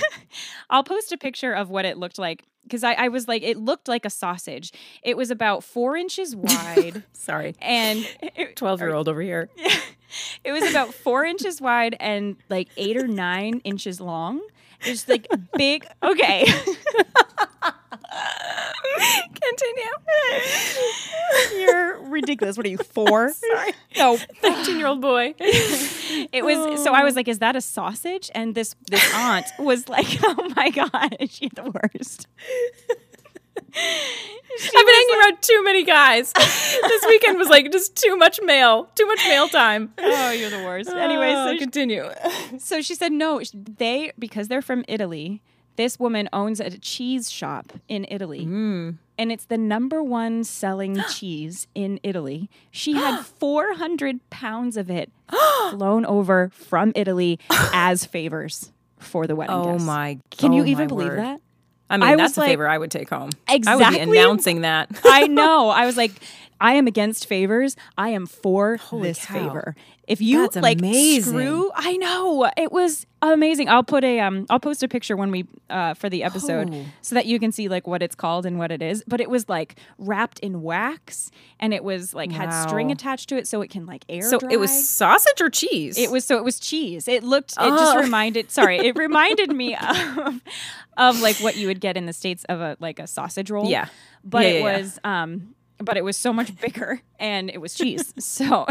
[0.70, 3.56] I'll post a picture of what it looked like because I, I was like it
[3.58, 4.72] looked like a sausage.
[5.02, 7.54] It was about four inches wide Sorry.
[7.60, 9.48] and it, 12 year old over here.
[10.44, 14.40] it was about four inches wide and like eight or nine inches long.
[14.82, 15.86] It's like big.
[16.02, 16.46] Okay.
[19.42, 19.84] Continue.
[21.56, 22.56] You're ridiculous.
[22.56, 23.32] What are you, four?
[23.32, 23.72] Sorry.
[23.96, 25.34] No, 19 year old boy.
[25.38, 29.88] It was so I was like, "Is that a sausage?" And this this aunt was
[29.88, 32.26] like, "Oh my god, she's the worst."
[33.76, 36.32] I've been hanging around too many guys.
[36.32, 39.92] this weekend was like just too much male, too much male time.
[39.98, 40.88] Oh, you're the worst.
[40.90, 42.08] Anyway, Oh, so she, continue.
[42.58, 43.40] so she said no.
[43.52, 45.42] They because they're from Italy.
[45.76, 48.44] This woman owns a cheese shop in Italy.
[48.44, 48.90] Hmm.
[49.18, 52.48] And it's the number one selling cheese in Italy.
[52.70, 55.12] She had 400 pounds of it
[55.70, 59.86] flown over from Italy as favors for the wedding Oh guests.
[59.86, 60.18] my!
[60.30, 61.18] Can you oh even believe word.
[61.18, 61.40] that?
[61.88, 63.30] I mean, I that's a like- favor I would take home.
[63.48, 64.04] I would Exactly.
[64.06, 64.88] be announcing that.
[65.04, 65.68] I know.
[65.68, 66.12] I was like,
[66.60, 67.76] I am against favors.
[67.98, 69.34] I am for this cow.
[69.34, 69.76] favor.
[70.06, 71.32] If you That's like amazing.
[71.32, 73.68] screw, I know it was amazing.
[73.68, 76.84] I'll put a um, I'll post a picture when we uh for the episode Oh.
[77.02, 79.02] so that you can see like what it's called and what it is.
[79.08, 83.36] But it was like wrapped in wax and it was like had string attached to
[83.36, 84.22] it so it can like air.
[84.22, 85.98] So it was sausage or cheese?
[85.98, 87.08] It was so it was cheese.
[87.08, 87.52] It looked.
[87.52, 88.00] It just Oh.
[88.02, 88.52] reminded.
[88.52, 90.40] Sorry, it reminded me of,
[90.96, 93.68] of like what you would get in the states of a like a sausage roll.
[93.68, 93.88] Yeah.
[94.22, 94.78] but Yeah, it yeah, yeah.
[94.78, 98.14] was um, but it was so much bigger and it was cheese.
[98.18, 98.66] So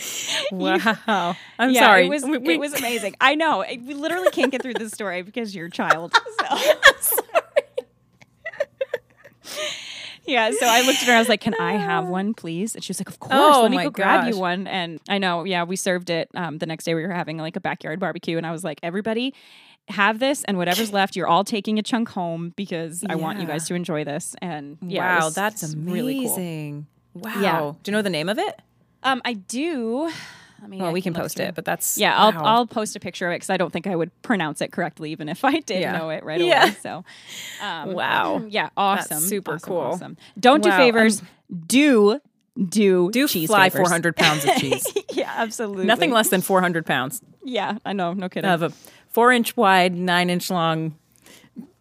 [0.52, 1.36] wow.
[1.58, 2.06] I'm yeah, sorry.
[2.06, 3.14] it was We- we- it was amazing.
[3.20, 6.14] I know we literally can't get through this story because you're a child.
[7.00, 7.14] So.
[10.26, 11.14] Yeah, so I looked at her.
[11.14, 13.32] I was like, "Can I have one, please?" And she was like, "Of course.
[13.34, 16.58] Oh Let me go grab you one." And I know, yeah, we served it um,
[16.58, 16.94] the next day.
[16.94, 19.32] We were having like a backyard barbecue, and I was like, "Everybody,
[19.88, 23.46] have this, and whatever's left, you're all taking a chunk home because I want you
[23.46, 25.92] guys to enjoy this." And yeah, wow, that's amazing.
[25.92, 26.84] really cool.
[27.14, 27.40] Wow.
[27.42, 27.72] Yeah.
[27.82, 28.60] Do you know the name of it?
[29.02, 30.10] Um, I do.
[30.62, 31.46] I mean, Well, I we can look post through.
[31.46, 32.42] it, but that's Yeah, I'll wow.
[32.44, 35.12] I'll post a picture of it because I don't think I would pronounce it correctly,
[35.12, 35.92] even if I did Yeah.
[35.96, 36.64] know it right Yeah.
[36.64, 36.76] away.
[36.82, 37.04] So,
[37.60, 38.42] um, Wow.
[38.48, 39.78] yeah, awesome, super awesome, cool.
[39.80, 40.16] Awesome.
[40.38, 41.22] Don't do Wow, favors.
[41.68, 42.20] Do
[42.68, 44.84] do do cheese fly 400 pounds of cheese.
[45.12, 45.86] yeah, absolutely.
[45.86, 48.12] Nothing less than 400 pounds Yeah, I know.
[48.14, 48.50] No kidding.
[48.50, 48.72] of a
[49.10, 50.96] four inch wide, nine inch long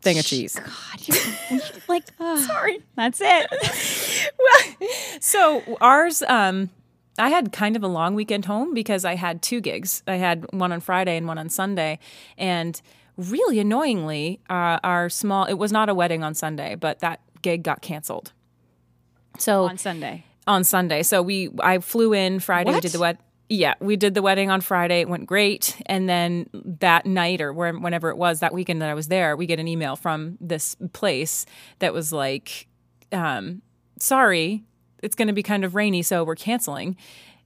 [0.02, 0.56] thing of cheese.
[0.56, 2.80] God, you like sorry.
[2.96, 4.32] That's it.
[4.40, 6.70] well, so ours, um,
[7.18, 10.04] I had kind of a long weekend home because I had two gigs.
[10.08, 12.00] I had one on Friday and one on Sunday,
[12.38, 12.80] and
[13.18, 15.46] really annoyingly, uh, our small.
[15.46, 18.34] It was not a wedding on Sunday, but that gig got canceled.
[19.40, 20.26] So On Sunday.
[20.48, 21.04] on Sunday.
[21.04, 22.72] So we I flew in Friday.
[22.72, 23.18] We did the wed.
[23.50, 25.00] Yeah, we did the wedding on Friday.
[25.02, 28.94] It went great, and then that night or whenever it was that weekend that I
[28.94, 31.46] was there, we get an email from this place
[31.80, 32.68] that was like,
[33.14, 33.62] um,
[34.00, 34.66] "Sorry,
[35.02, 36.98] it's going to be kind of rainy, so we're canceling,"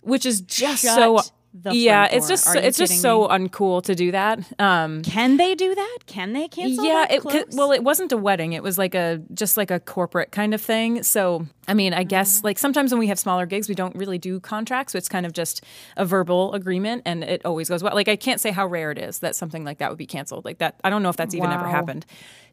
[0.02, 1.22] which is just Shut so.
[1.54, 2.30] The yeah, it's door.
[2.30, 3.28] just Are it's just so me?
[3.28, 4.40] uncool to do that.
[4.60, 5.98] Um, Can they do that?
[6.06, 6.86] Can they cancel?
[6.86, 8.54] yeah, that it well, it wasn't a wedding.
[8.54, 11.04] It was like a just like a corporate kind of thing.
[11.04, 12.08] So, I mean, I Mm-hmm.
[12.08, 14.94] guess like sometimes when we have smaller gigs, we don't really do contracts.
[14.94, 15.64] So it's kind of just
[15.98, 17.94] a verbal agreement, and it always goes well.
[17.96, 20.46] Like I can't say how rare it is that something like that would be canceled.
[20.46, 22.06] Like that, I don't know if that's even ever happened.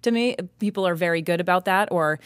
[0.02, 2.18] To me, people are very good about that, or.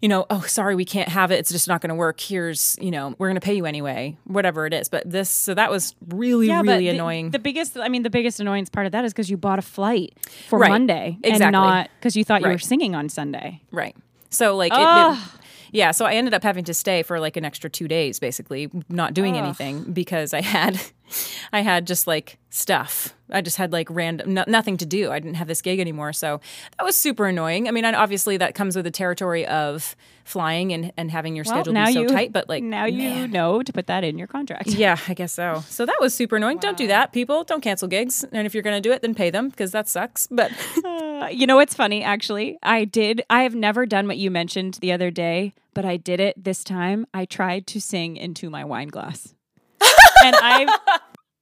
[0.00, 1.40] You know, oh, sorry, we can't have it.
[1.40, 2.20] It's just not going to work.
[2.20, 4.88] Here's, you know, we're going to pay you anyway, whatever it is.
[4.88, 7.30] But this, so that was really, yeah, really the- annoying.
[7.32, 9.62] The biggest, I mean, the biggest annoyance part of that is because you bought a
[9.62, 10.14] flight
[10.48, 10.68] for Right.
[10.70, 11.44] Monday Exactly.
[11.46, 13.60] and not because you thought you were singing on Sunday.
[13.72, 13.96] Right.
[14.30, 15.18] So like it, it-
[15.72, 18.70] yeah, so I ended up having to stay for like an extra 2 days basically,
[18.88, 20.80] not doing anything because I had
[21.52, 23.14] I had just like stuff.
[23.30, 25.10] I just had like random no, nothing to do.
[25.10, 26.40] I didn't have this gig anymore, so
[26.76, 27.68] that was super annoying.
[27.68, 31.72] I mean, obviously that comes with the territory of flying and, and having your schedule
[31.72, 32.32] now be so you tight.
[32.32, 34.68] But like now you know to put that in your contract.
[34.68, 35.62] Yeah, I guess so.
[35.68, 36.58] So that was super annoying.
[36.58, 37.44] Don't do that, people.
[37.44, 38.24] Don't cancel gigs.
[38.32, 40.26] And if you're going to do it, then pay them because that sucks.
[40.30, 40.52] But
[41.18, 42.04] Uh, you know what's funny?
[42.04, 43.22] Actually, I did.
[43.28, 46.62] I have never done what you mentioned the other day, but I did it this
[46.62, 47.06] time.
[47.12, 49.34] I tried to sing into my wine glass,
[50.24, 50.68] and I've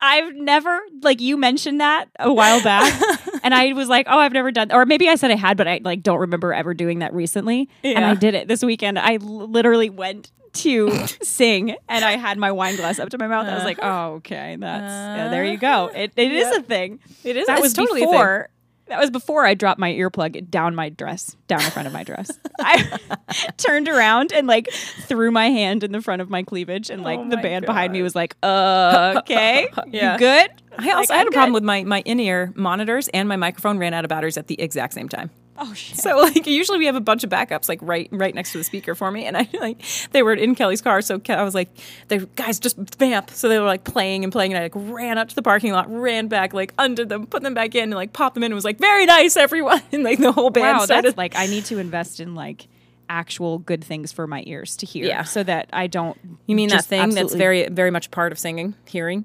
[0.01, 2.93] I've never like you mentioned that a while back,
[3.43, 5.67] and I was like, oh, I've never done, or maybe I said I had, but
[5.67, 7.69] I like don't remember ever doing that recently.
[7.83, 8.99] And I did it this weekend.
[8.99, 13.47] I literally went to sing and I had my wine glass up to my mouth.
[13.47, 14.09] I was like, uh-huh.
[14.09, 15.91] oh, okay, that's yeah, there you go.
[15.95, 17.01] It, it is a thing.
[17.25, 18.13] it is That was totally a thing.
[18.13, 18.51] before.
[18.89, 22.05] That was before I dropped my earplug down my dress, down the front of my
[22.05, 22.31] dress.
[22.61, 22.85] I
[23.57, 27.19] turned around and like threw my hand in the front of my cleavage, and like
[27.19, 30.13] Oh the band behind me was like, "Uh, okay, Yeah.
[30.13, 33.09] you good?" I also Like, had I'm a problem with my my in ear monitors
[33.09, 35.31] and my microphone ran out of batteries at the exact same time.
[35.59, 35.99] Oh shit!
[35.99, 38.65] So like usually we have a bunch of backups like right right next to the
[38.65, 41.55] speaker for me, and I like they were in Kelly's car, so Ke- I was
[41.55, 41.69] like,
[42.09, 45.19] "They guys just vamp." So they were like playing and playing, and I like ran
[45.19, 47.95] up to the parking lot, ran back, like undid them, put them back in, and
[47.95, 50.79] like popped them in, and was like, "Very nice, everyone!" And like the whole band
[50.79, 51.05] wow, started.
[51.07, 52.69] that's like I need to invest in like
[53.09, 55.23] actual good things for my ears to hear, Yeah.
[55.23, 56.19] so that I don't.
[56.47, 59.25] you mean that thing that's very very much part of singing, hearing,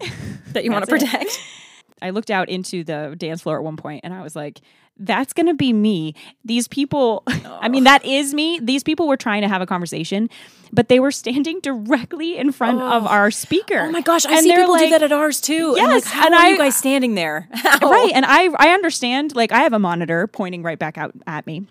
[0.52, 1.40] that you want to protect?
[2.02, 4.60] I looked out into the dance floor at one point and I was like,
[4.98, 6.14] that's going to be me.
[6.44, 8.58] These people, I mean, that is me.
[8.60, 10.28] These people were trying to have a conversation,
[10.72, 13.80] but they were standing directly in front of our speaker.
[13.80, 15.74] Oh my gosh, I And see people do that at ours too.
[15.78, 17.48] and like, Yes, how and are I- you guys standing there?
[17.54, 17.90] How?
[17.90, 18.12] Right.
[18.14, 21.66] And I, I understand, like, I have a monitor pointing right back out at me.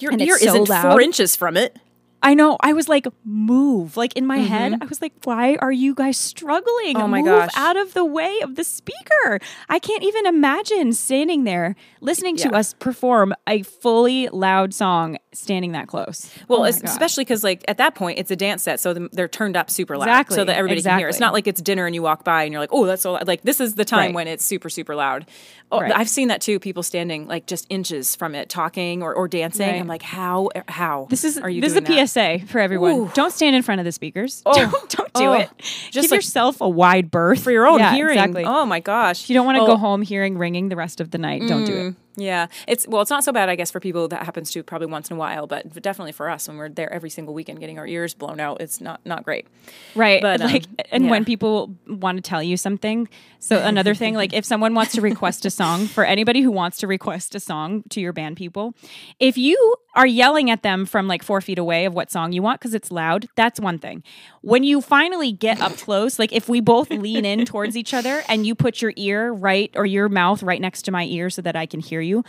[0.00, 0.82] Your and ear so isn't loud.
[0.90, 1.78] four inches from it.
[2.24, 2.56] I know.
[2.60, 3.98] I was like, move.
[3.98, 6.94] Like in my head, I was like, why are you guys struggling?
[6.94, 7.02] Mm-hmm.
[7.02, 7.50] Oh my move gosh.
[7.54, 9.38] out of the way of the speaker.
[9.68, 15.72] I can't even imagine standing there listening to us perform a fully loud song standing
[15.72, 16.30] that close.
[16.48, 16.90] Well, Oh my es- gosh.
[16.90, 19.96] especially because like at that point it's a dance set, so they're turned up super
[19.96, 21.08] loud, Exactly, so that everybody can hear.
[21.08, 23.12] It's not like it's dinner and you walk by and you're like, oh, that's so
[23.12, 23.26] loud.
[23.26, 24.14] like this is the time Right.
[24.14, 25.26] when it's super super loud.
[25.72, 25.92] Oh, Right.
[25.96, 26.58] I've seen that too.
[26.60, 29.68] People standing like just inches from it, talking or, or dancing.
[29.68, 29.80] Right.
[29.80, 32.08] I'm like, how how This is are you this is a that?
[32.08, 32.92] PSA for everyone.
[32.92, 33.10] Ooh.
[33.14, 34.42] Don't stand in front of the speakers.
[34.46, 35.32] Oh, don't, don't do Oh.
[35.34, 35.50] it.
[35.58, 38.18] Just Give like- yourself a wide berth for your own Yeah, hearing.
[38.18, 38.44] Exactly.
[38.44, 41.10] Oh my gosh, you don't want to Oh, go home hearing ringing the rest of
[41.10, 41.94] the night, don't do it.
[42.16, 44.86] Yeah, it's well, it's not so bad, I guess, for people that happens to probably
[44.86, 47.76] once in a while, but definitely for us when we're there every single weekend getting
[47.76, 49.48] our ears blown out, it's not not great.
[49.96, 50.22] Right.
[50.22, 53.08] But, um, like and when people want to tell you something.
[53.40, 56.76] So another thing, like if someone wants to request a song, for anybody who wants
[56.78, 58.74] to request a song to your band people,
[59.18, 62.42] if you are yelling at them from like four feet away of what song you
[62.42, 64.04] want because it's loud, that's one thing.
[64.40, 68.22] When you finally get up close, like if we both lean in towards each other
[68.26, 71.42] and you put your ear right or your mouth right next to my ear so
[71.42, 72.24] that I can hear you,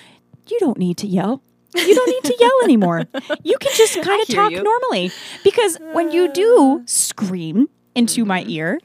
[0.49, 1.41] you don't need to yell.
[1.73, 3.05] You don't need to yell anymore.
[3.43, 4.61] You can just kind of talk you.
[4.61, 5.11] normally.
[5.41, 8.49] Because when you do scream into my mm-hmm.
[8.49, 8.79] ear,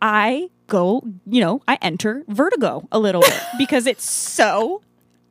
[0.00, 4.82] I go, you know, I enter vertigo a little bit because it's so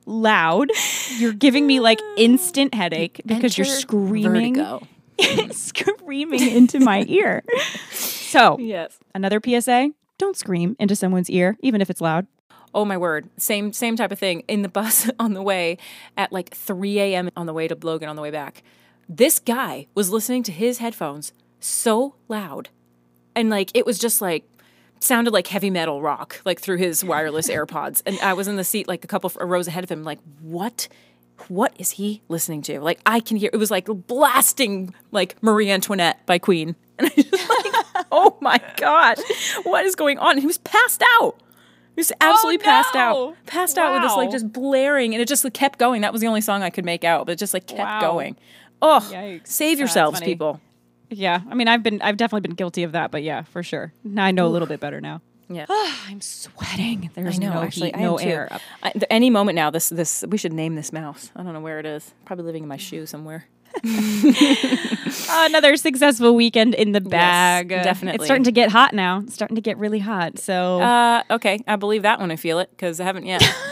[0.06, 0.70] loud.
[1.18, 4.86] You're giving me like instant headache because you're screaming vertigo.
[5.52, 7.44] screaming into my ear.
[7.92, 8.98] So, Yes.
[9.14, 12.28] another PSA, don't scream into someone's ear even if it's loud.
[12.74, 13.30] Oh my word.
[13.38, 14.44] Same same type of thing.
[14.48, 15.78] In the bus on the way
[16.18, 17.30] at like 3 a.m.
[17.36, 18.64] on the way to Logan on the way back.
[19.10, 22.70] This guy was listening to his headphones so loud.
[23.36, 24.46] And like it was just like
[25.02, 28.02] sounded like heavy metal rock, like through his wireless AirPods.
[28.06, 30.20] And I was in the seat like a couple of rows ahead of him, like,
[30.42, 30.88] what?
[31.50, 32.80] What is he listening to?
[32.82, 36.76] Like I can hear it was like blasting like Marie Antoinette by Queen.
[37.02, 39.18] And I just like, oh my gosh,
[39.64, 40.32] what is going on?
[40.32, 41.36] And he was passed out.
[41.96, 43.30] He was oh, absolutely passed Oh, no.
[43.30, 43.36] out.
[43.48, 46.02] Passed out with this like just blaring and it just like, kept going.
[46.02, 48.02] That was the only song I could make out, but it just like kept Wow.
[48.02, 48.38] going.
[48.84, 49.48] Oh, Yikes.
[49.48, 50.62] save yourselves, people.
[51.10, 53.92] Yeah, I mean, I've been, I've definitely been guilty of that, but yeah, for sure.
[54.04, 55.22] Now I know a little bit better now.
[55.54, 55.66] Yeah.
[55.70, 57.10] I'm sweating.
[57.14, 58.48] There's know, no actually, heat, no air.
[58.52, 58.62] Up.
[58.84, 61.32] I, th- any moment now, this this we should name this mouse.
[61.36, 62.14] I don't know where it is.
[62.26, 63.46] Probably living in my shoe somewhere.
[65.30, 67.72] Another successful weekend in the bag.
[67.72, 68.16] Uh, definitely.
[68.16, 69.20] It's starting to get hot now.
[69.20, 70.40] It's starting to get really hot.
[70.40, 73.42] So Uh, okay, I believe that when I feel it because I haven't yet.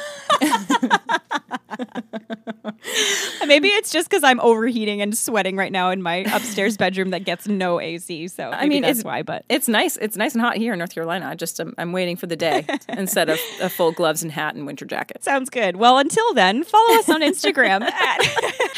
[3.47, 7.23] Maybe it's just because I'm overheating and sweating right now in my upstairs bedroom that
[7.25, 8.28] gets no AC.
[8.28, 9.21] So I mean, that's why.
[9.23, 9.97] But it's nice.
[9.97, 11.27] It's nice and hot here in North Carolina.
[11.27, 14.56] I just um, I'm waiting for the day instead of a full gloves and hat
[14.56, 15.23] and winter jacket.
[15.23, 15.75] Sounds good.
[15.77, 18.19] Well, until then, follow us on Instagram at,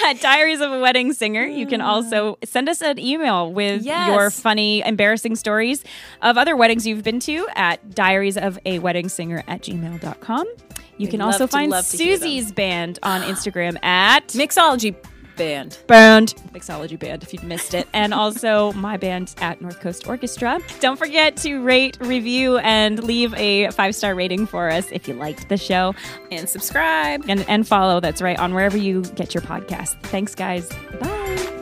[0.06, 1.44] at Diaries of a Wedding Singer.
[1.46, 4.08] You can also send us an email with Yes.
[4.10, 5.84] your funny, embarrassing stories
[6.22, 10.46] of other weddings you've been to at diaries of a wedding singer at gmail.com.
[11.02, 12.28] You can also to- find love to hear them.
[12.28, 14.96] Susie's band on Instagram at Mixology
[15.38, 15.78] band.
[15.88, 20.60] Band, Mixology Band, if you've missed it, and also my band at North Coast Orchestra.
[20.82, 25.14] Don't forget to rate, review, and leave a five star rating for us if you
[25.16, 25.96] liked the show,
[26.32, 27.24] And subscribe.
[27.28, 28.00] and and follow.
[28.00, 30.00] That's right on wherever you get your podcast.
[30.04, 30.70] Thanks, guys.
[31.00, 31.61] Bye.